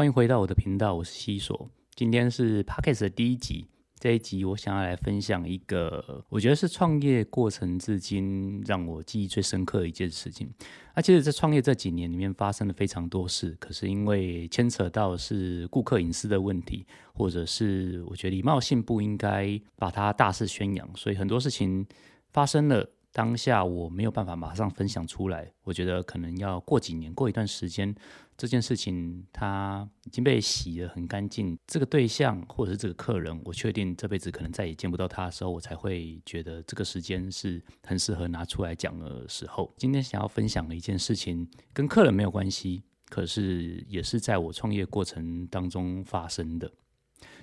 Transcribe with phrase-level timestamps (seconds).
[0.00, 1.70] 欢迎回到我的频道，我是西索。
[1.94, 3.66] 今天是 Pockets 的第一集，
[3.98, 10.50] 这一集我想要来分享一个，我觉得是创业过程至今让我记忆最深刻的一件事情。
[10.96, 21.86] 那其实，在创业这几年里面发生了非常多事，可是因为牵扯到是顾客隐私的问题，或者是我觉得礼貌性不应该把它大肆宣扬，所以很多事情
[22.30, 22.88] 发生了。
[23.12, 27.92] 当下我没有办法马上分享出来，我觉得可能要过几年，过一段时间，
[28.36, 31.58] 这件事情它已经被洗得很干净。
[31.66, 39.74] 这个对象或者是这个客人，我确定这辈子可能再也见不到他的时候，我才会觉得这个时间是很适合拿出来讲的时候。
[39.76, 46.70] 今天想要分享的一件事情，跟客人没有关系，可是也是在我创业过程当中发生的。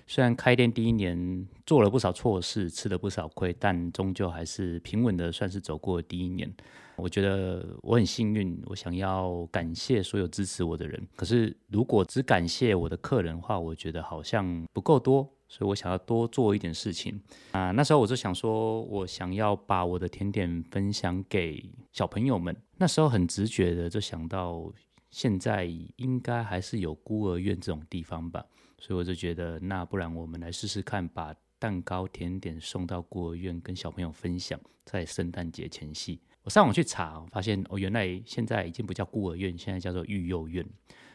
[0.09, 6.51] 虽然开店第一年做了不少错事，吃了不少亏，但终究还是平稳的，算是走过第一年。
[6.95, 11.05] 我觉得我很幸运，我想要感谢所有支持我的人。
[11.15, 17.21] 可是如果只感谢我的客人的话，我觉得好像不够多，所以我想要多做一点事情
[17.51, 17.71] 啊。
[17.71, 22.55] 那时候我就想说，我想要把我的甜点分享给小朋友们。
[22.77, 24.71] 那时候很直觉的就想到，
[25.11, 25.65] 现在
[25.97, 28.43] 应该还是有孤儿院这种地方吧。
[28.79, 36.19] 所以我就觉得，那不然我们来试试看，把蛋糕、甜点送到孤儿院，跟小朋友分享，在圣诞节前夕。
[36.43, 40.63] 我上网去查，发现哦，原来现在已经不叫孤儿院，现在叫做育幼院。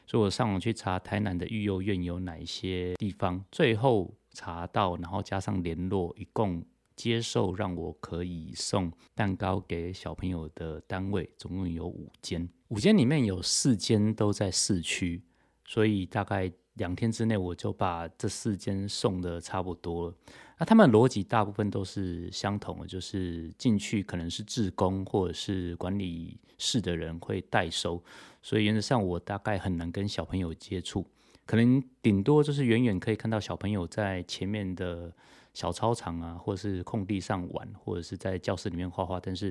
[0.07, 6.65] 所以我上网去查台南的育幼院有哪一些地方，最后查到，然后加上联络，一共
[6.97, 15.23] 接受让我可以送蛋糕给小朋友的单位，总共有五间，五间里面有四间都在市区，
[15.65, 16.53] 所以大概。
[16.75, 20.15] 两天之内，我就把这四间送的差不多了。
[20.59, 28.03] 那他们逻辑大部分都是相同的，就是进去可能是志工或者是管理室的人会代收，
[28.43, 31.05] 所以原则上我大概很难跟小朋友接触，
[31.45, 35.13] 可能顶多就是远远可以看到小朋友在前面的
[35.53, 39.51] 小操场啊，或者是空地上玩，或者是在教室里面画画，但是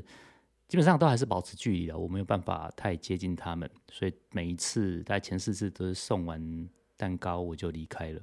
[0.70, 6.70] 基本上都还是保持距离的，我没有办法太接近他们，所以每一次在前四次都是送完。
[7.02, 8.22] 蛋糕我就离开了。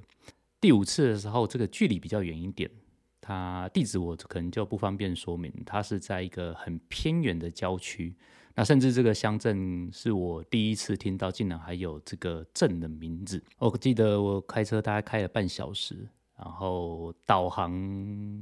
[0.61, 2.71] 第五次的时候，这个距离比较远一点，
[3.19, 5.51] 它地址我可能就不方便说明。
[5.65, 8.15] 它是在一个很偏远的郊区，
[8.55, 13.43] 那甚至这个乡镇是我第一次听到，竟然还有这个镇的名字。
[13.57, 16.07] 我记得我开车大概开了半小时，
[16.37, 17.73] 然后导航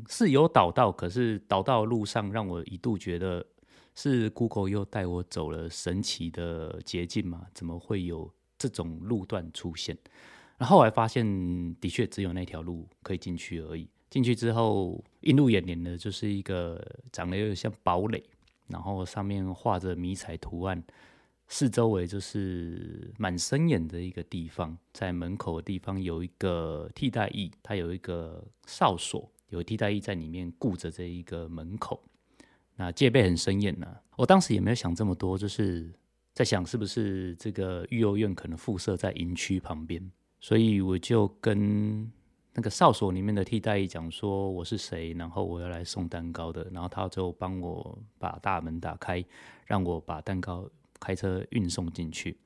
[0.08, 3.44] 是有导到，可是导到路上让我一度觉得
[3.96, 7.48] 是 Google 又带我走了神奇的捷径吗？
[7.56, 8.32] 怎么会有？
[8.58, 9.98] 这种路段出现，
[10.58, 11.26] 然后来发现
[11.76, 13.88] 的确只有那条路可以进去而已。
[14.10, 18.24] 进去之后，映入眼帘的就是一个长得有点像堡垒，
[18.68, 20.82] 然后上面画着迷彩图案，
[21.48, 24.78] 四周围就是蛮森严的一个地方。
[24.94, 32.02] 在门口的地方有一个替代役，它有一个哨所，有替代役在里面顾着这一个门口，
[32.78, 33.98] 那戒备很森严呢。
[34.16, 35.94] 我当时也没有想这么多，就是。
[36.38, 40.00] 在想是不是这个育幼院可能附设在营区旁边，
[40.40, 42.08] 所以我就跟
[42.54, 49.26] 那个哨所里面的替代役讲说我是谁，然后我要来送蛋糕的，然后他就帮我把大门打开，
[49.66, 52.38] 让我把蛋糕开车运送进去。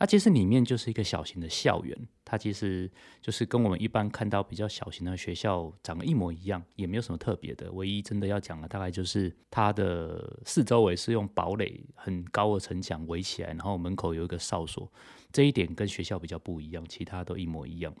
[0.00, 2.88] 那其实里面就是一个小型的校园，它其实
[3.20, 7.70] 就是跟我们一般看到比较小型的学校长得一模一样，也没有什么特别的。
[7.72, 14.90] 唯一真的要讲的，大概就是它的四周围是用堡垒很高的城墙围起来，然后门口有一个哨所，
[15.32, 17.92] 这一点跟学校比较不一样，其他都一模一样。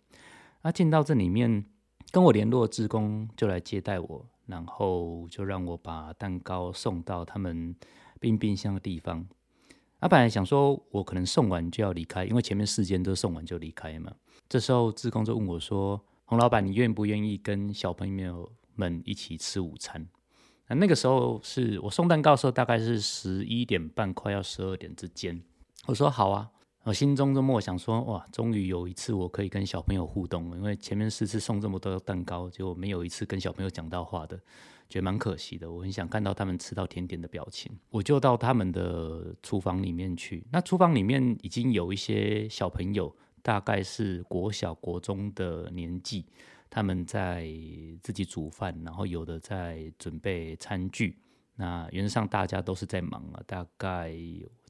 [0.62, 1.64] 那进到这里面，
[2.12, 7.74] 跟我联络职工就来接待我，然后就让我把蛋糕送到他们
[8.20, 9.26] 冰冰箱的地方。
[10.00, 14.12] 他本来想说，我可能送完就要离开，因为前面四间都送完就离开嘛。
[14.48, 20.06] 这时候志工就问我说：“洪老板，你愿不愿意跟小朋友们一起吃午餐？”
[20.68, 25.42] 那那个时候是我送蛋糕的时候，大概是十一点半，快要十二点之间。
[25.86, 26.50] 我说：“好啊。”
[26.88, 34.40] 我心中就默想说：“哇，终于有一次我可以跟小朋友互动了，因为前面四次送这么多蛋糕，结果没有一次跟小朋友讲到话的。”
[34.88, 37.70] 觉得蛮可惜的，我很想看到他们吃到甜点的表情。
[37.90, 46.24] 我就到他们的厨房里面去，那厨房里面已经有一些小朋友，大概是国小、国中的年纪，
[46.70, 47.46] 他们在
[48.02, 51.18] 自己煮饭，然后有的在准备餐具。
[51.56, 54.16] 那原则上大家都是在忙啊，大概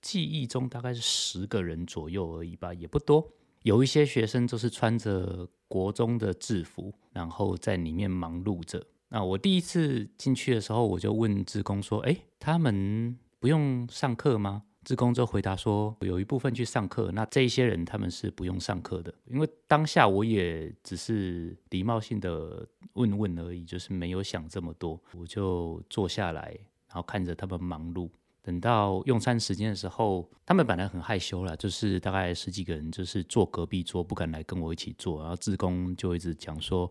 [0.01, 3.27] 记忆中大概是十个人左右而已吧，也不多。
[3.63, 8.85] 有一些学生就是穿着国中的制服，然后在里面忙碌着。
[9.09, 14.63] 那我第一次进去的时候，我就问职工说：“哎，他们不用上课吗？
[14.85, 26.57] 志工就回答说，有一部分去上课，那这些人他们是不用上课的，因为当下我也只是礼貌性的问问而已，就是没有想这么多，我就坐下来，
[26.87, 28.09] 然后看着他们忙碌。
[28.49, 35.21] 等到用餐时间的时候，他们本来很害羞了，就是大概十几个人，就是坐隔壁桌，不敢来跟我一起坐。
[35.21, 36.91] 然后志工就一直讲说：“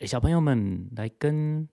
[0.00, 1.66] 哎，小朋友们来跟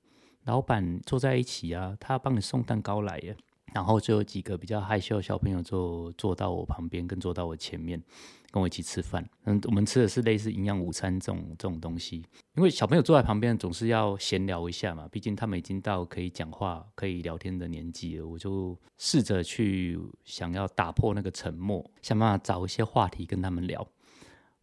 [0.45, 3.35] 老板坐在一起啊，他帮你送蛋糕来耶。”
[3.75, 8.01] 然后就有几个比较害羞的小朋友就坐到我旁边，跟坐到我前面，
[8.49, 9.29] 跟我一起吃饭。
[9.43, 12.23] 嗯，我们吃的是类似营养午餐这种这种东西。
[12.55, 18.25] 因为小朋友坐在旁边总是要闲聊一下嘛，毕竟他们已经到可以讲话、可以聊天的年纪了。
[18.25, 23.85] 我就试着去想要打破那个沉默，想办法找一些话题跟他们聊。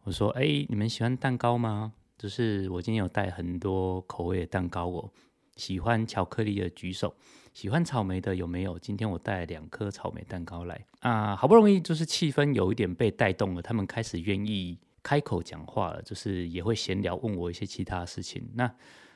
[0.05, 1.93] 我说：“哎，你们喜欢蛋糕吗？
[2.17, 5.11] 就是我今天有带很多口味的蛋糕哦。
[5.55, 7.15] 喜欢巧克力的举手。”
[7.53, 8.79] 喜欢草莓的有没有？
[8.79, 18.49] 今天我带了两颗草莓蛋糕来啊，好不容易就是气氛有一点被带动了，他们开始愿意开口讲话了，就是也会闲聊，问我一些其他事情。
[18.55, 18.67] 那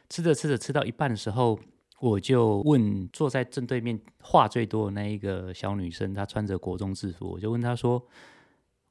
[0.07, 1.59] 吃着吃着吃到一半的时候，
[1.99, 8.05] 我就问坐在正对面话最多的那一个小女生，她穿着国中制服，我就问她说：“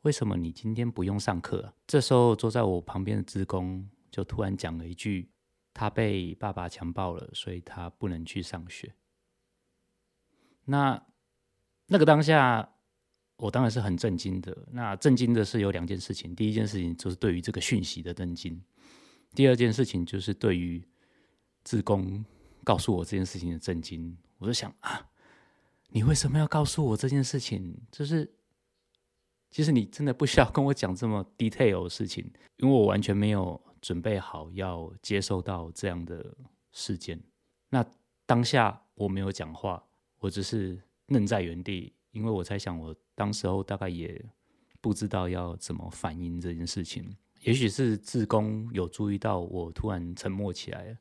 [0.02, 5.28] 为什么你今天不用上课？”这时候坐在我旁边的职工就突然讲了一句
[5.76, 8.94] ：“他被爸爸强暴了，所以他不能去上学。”
[10.64, 11.06] 那
[11.86, 12.66] 那个当下，
[13.36, 14.66] 我当然是很震惊的。
[14.72, 18.58] 那震惊的是有两件事情，第一件事情就是对于这个讯息的震惊，
[19.34, 20.82] 第二件事情就是对于
[21.62, 22.24] 自宫
[22.64, 24.16] 告诉我这件事情的震惊。
[24.38, 25.08] 我就想啊，
[25.88, 27.76] 你为什么要告诉我这件事情？
[27.92, 28.34] 就是
[29.50, 32.24] 其实你真的不需要跟我讲这么 detail 的事情，
[32.56, 36.36] 因为我完全没有准备好要接受到这样的
[36.72, 37.20] 事件。
[37.68, 37.84] 那
[38.24, 39.82] 当下我没有讲话。
[40.18, 44.24] 我只是愣在原地，因为我在想，我当时候大概也
[44.80, 47.14] 不知道要怎么反应这件事情。
[47.42, 50.96] 也许是志工有注意到我突然沉默起来，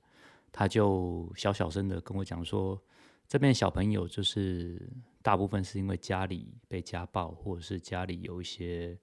[0.51, 2.79] 他就小小声的跟我讲说
[3.25, 4.87] ：“这边小朋友就是
[5.23, 8.99] 大部分是因为家里被家暴，或者是家里有一些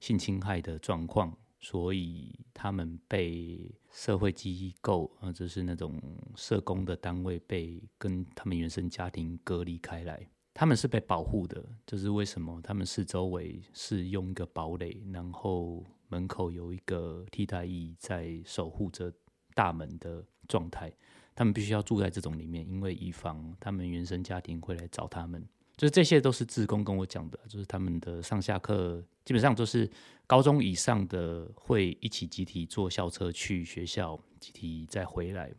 [0.00, 6.00] 性侵害的状况。”所以他们被社会机构，呃，就是那种
[6.34, 10.26] 社工的单位，被跟他们原生家庭隔离开来。
[10.54, 19.12] 他们是被保护的，就是为什么他们四周围是用一个堡垒，然后门口有一个替代役在守护着
[19.54, 20.92] 大门的状态。
[21.34, 25.46] 他们必须要住在这种里面，因为以防他们原生家庭会来找他们。
[25.80, 29.90] 就是这些都是志工跟我讲的，就是他们的上下课基本上都是
[30.26, 35.50] 高中以上的会一起集体坐校车去学校，集体再回来。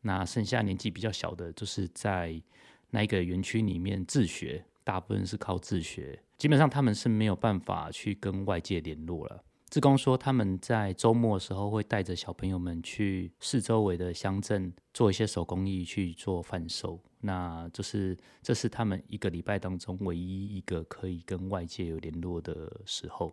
[0.00, 2.40] 那剩下年纪比较小的，就是在
[2.88, 9.44] 那一个园区里面自学，大部分是靠自学，基本上他们是没有办法去跟外界联络了。
[9.70, 17.00] 志工说，他们在周末的时候会带着小朋友们去市周围的乡镇做一些手工艺去做贩售。
[17.20, 23.32] 那这是这是他们一个礼拜当中唯一一个可以跟外界有联络的时候。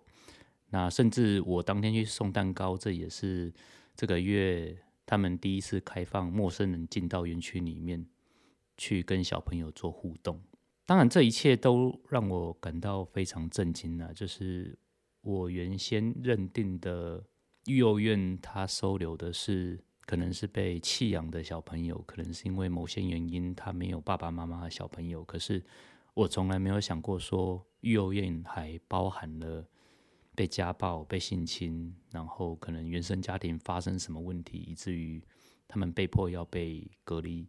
[0.69, 3.51] 那甚至我当天去送蛋糕，这也是
[3.95, 8.05] 这个月他们第一次开放陌生人进到园区里面
[8.77, 10.39] 去跟小朋友做互动。
[10.85, 14.13] 当然，这一切都让我感到非常震惊啊！
[14.13, 14.77] 就是。
[15.21, 17.23] 我原先认定的
[17.65, 25.25] 育幼院，他收留的是可能是被弃养的小朋友，可能是因为某些原因他没有爸爸妈妈的小朋友。
[25.25, 25.61] 可是
[26.13, 29.67] 我从来没有想过说育幼院还包含了
[30.33, 35.21] 被家暴、被性侵，然后可能原生家庭发生什么问题，以至于
[35.67, 37.45] 他们被迫要被隔离，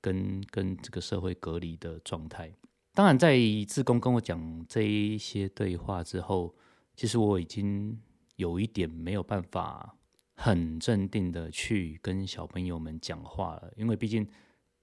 [0.00, 2.50] 跟跟这个社会隔离的状态。
[2.94, 3.36] 当然，在
[3.68, 6.54] 志工跟我讲这一些对话之后。
[6.96, 8.00] 其实我已经
[8.36, 9.96] 有一点没有办法
[10.36, 14.26] 很镇定的去跟小朋友们讲话了，因为毕竟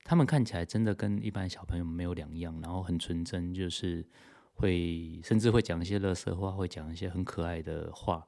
[0.03, 4.05] 他们看起来真的跟一般小朋友没有两样，然后很纯真，就是
[4.53, 8.27] 会甚至会讲一些乐色话，会讲一些很可爱的话。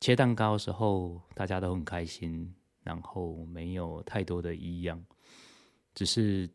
[0.00, 5.04] 切蛋糕的时候大家都很开心，然后没有太多的异样，
[5.94, 6.48] 只是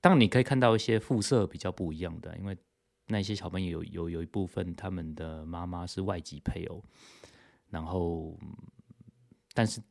[0.00, 2.56] 当你可以看到一些肤色比较不一样的，因为。
[3.12, 6.82] 那些小朋友有有有一部分，他们的妈妈是外籍配偶，
[7.68, 8.36] 然后
[9.52, 9.82] 但是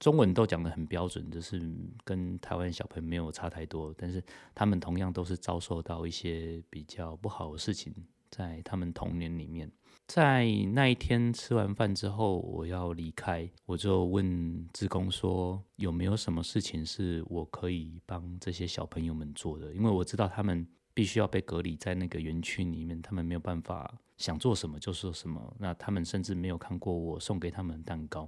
[0.00, 1.62] 中文都讲的很标准，就是
[2.04, 7.94] 跟台湾小朋友没有差太多，但是他们同样都是遭受到一些比较不好的事情，
[8.30, 9.70] 在他们童年里面。
[10.08, 20.66] 在那一天吃完饭之后，我要离开，我就问志工说有没有什么事情是我可以帮这些小朋友们做的，因为我知道他们。
[20.96, 25.54] 必须要被隔离在那个园区里面，他们没有办法想做什么就说什么。
[25.58, 28.26] 那他们甚至没有看过我送给他们的蛋糕，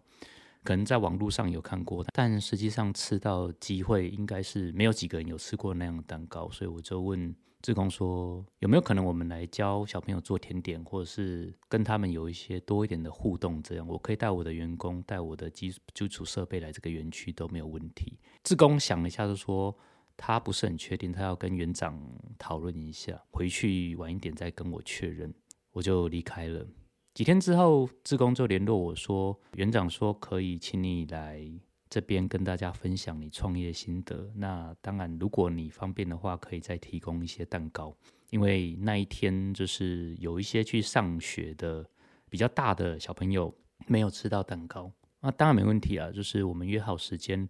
[0.65, 6.51] 可能在网络上有看过，但实际上吃到机会应该是没有几个人有吃过那样的蛋糕。
[6.51, 13.63] 所以我就问志工说，有没有可能我们来教小朋友做甜点，或者是跟他们有一些多一点的互动？
[13.63, 18.19] 这样我可以带我的员工，带我的基基础设备来这个园区都没有问题。
[18.45, 19.75] 志工想了一下，就说。
[20.21, 21.97] 他不是很确定，他要跟园长
[22.37, 25.33] 讨论一下，回去晚一点再跟我确认，
[25.71, 26.67] 我就离开了。
[27.15, 31.41] 几天之后，志工就联络我说，园长说可以请你来
[31.89, 34.31] 这边跟大家分享你创业心得。
[34.35, 37.97] 那当然，如果你方便的话，可以再提供一些蛋糕，
[38.31, 41.89] 因为那一天就是有一些去上学的
[42.29, 43.55] 比较大的小朋友
[43.87, 44.93] 没有吃到蛋糕。
[45.21, 47.49] 那当然没问题啊，就是我们约好时间。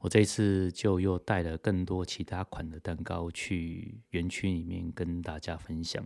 [0.00, 6.04] 我这次就又带了更多其他款的蛋糕去园区里面跟大家分享。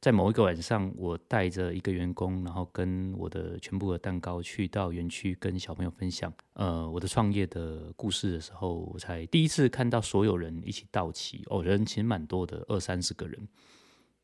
[0.00, 11.44] 在某一个晚上，我带着一个员工，然后跟我的全部的蛋糕去到园区跟小朋友分享，呃，我的创业的故事的时候，我才第一次看到所有人一起到齐。
[11.46, 13.46] 哦，人其实蛮多的，二三十个人。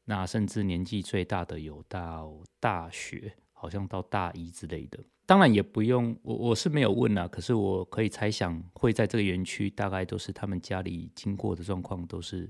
[0.07, 5.01] 那甚至年纪最大的有到大学，好像到大一之类的。
[5.25, 12.49] 当然也不用，我我是没有问啊，可是我可以猜想，会在这个园区，大概都是他们家里经过的状况都是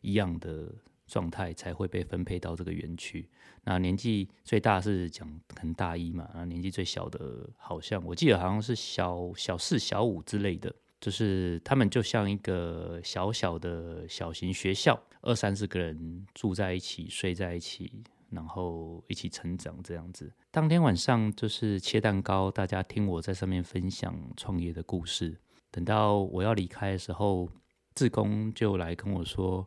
[0.00, 0.74] 一样的
[1.06, 3.28] 状态，才会被分配到这个园区。
[3.62, 17.92] 那年纪最大是讲可能大一嘛，那年纪最小的，好像我记得好像是小小四、小五之类的，就是他们就像一个小小的小型学校，二三十个人住在一起，睡在一起。
[18.30, 20.32] 然后一起成长这样子。
[20.50, 25.38] 当天晚上就是切蛋糕，大家听我在上面分享创业的故事。
[25.70, 27.48] 等到我要离开的时候，
[27.94, 29.66] 志工就来跟我说：“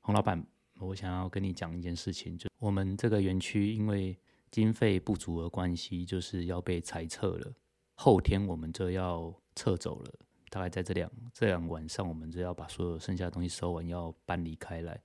[0.00, 0.44] 洪老板，
[0.78, 4.18] 我想要跟你讲一件事情，就我们这个园区因为
[4.50, 7.52] 经费不足的关系，就是要被裁撤了。
[7.94, 10.12] 后天我们就要撤走了，
[10.48, 15.00] 大概在这两这两晚上，我们就要把所有剩下的东西收完，要搬离开来。”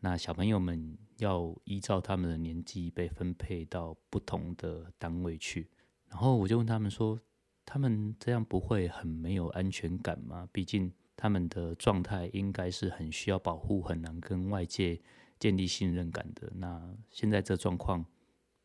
[0.00, 5.68] 那小朋友们要依照他们的年纪被分配到不同的单位去，
[6.08, 7.20] 然后我就问他们说
[7.66, 10.48] ：“他们这样不会很没有安全感吗？
[10.52, 15.00] 毕竟他们的状态应该是很需要保护，很难跟外界
[15.40, 16.48] 建立信任感的。
[16.54, 18.04] 那现在这状况，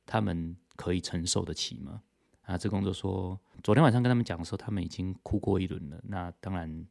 [0.06, 2.04] 他们可以承受得起吗？”
[2.46, 6.00] 啊，这工作说，昨天晚上跟他们讲的时候，他们已经哭过一轮了。
[6.04, 6.86] 那当然。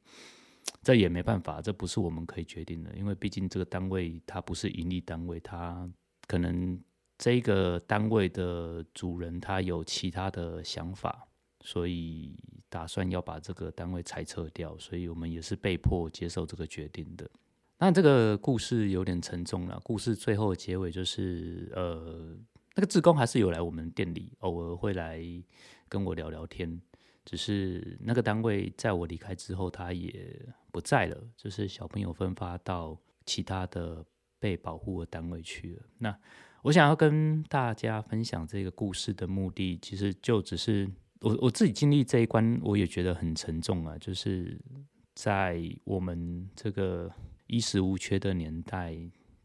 [0.83, 5.89] 这也没办法，这不是我们可以决定的，因为毕竟这个单位它不是盈利单位，它
[6.27, 6.79] 可能
[7.17, 11.29] 这个单位的主人他有其他的想法，
[11.61, 12.35] 所以
[12.69, 17.31] 打算要把这个单位裁撤掉，所以我们也是被迫接受这个决定的。
[17.79, 22.37] 那这个故事有点沉重了，故事最后结尾就是，呃，
[22.75, 25.23] 那个志工还是有来我们店里，偶尔会来
[25.89, 26.81] 跟我聊聊天。
[27.25, 34.05] 只是那个单位在我离开之后，他也不在了，就是小朋友分发到其他的
[34.41, 35.83] 被保护的单位去了。
[35.99, 36.19] 那
[36.63, 43.97] 我想要跟大家分享这个故事的目的，其实就只是我我自己经历这一关，我也觉得很沉重啊。
[43.99, 44.61] 就是
[45.15, 47.09] 在我们这个
[47.47, 48.97] 衣食无缺的年代，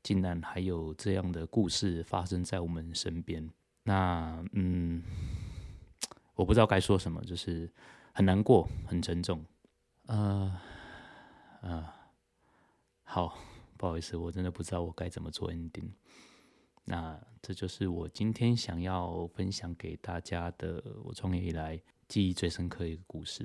[0.01, 3.47] 竟然还有这样的故事发生在我们身边。
[3.83, 5.03] 那嗯。
[6.37, 7.67] 我不知道该说什么，就是
[8.13, 9.43] 很难过，很沉重。
[10.05, 10.61] 呃，
[11.61, 11.83] 呃，
[13.01, 13.35] 好，
[13.75, 15.89] 不好意思，我真的不知道我该怎么做 ending。
[16.85, 23.43] 那这就是我今天想要分享给大家的，我创业以来记忆最深刻一个故事。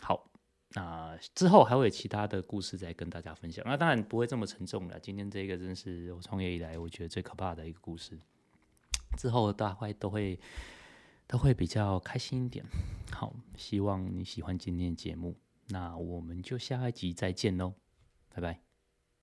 [0.00, 0.30] 好，
[0.70, 3.62] 那之后还会有其他的故事再跟大家分享。
[3.66, 4.98] 那当然不会这么沉重了。
[4.98, 8.18] 今天这个真是我创业以来我觉得最可怕的一个故事。
[9.18, 10.40] 之后大概都会。
[11.26, 12.64] 都会比较开心一点。
[13.10, 15.36] 好，希望你喜欢今天的节目，
[15.68, 17.74] 那我们就下一集再见喽，
[18.28, 18.73] 拜拜。